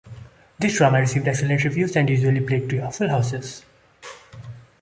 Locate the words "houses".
3.09-3.63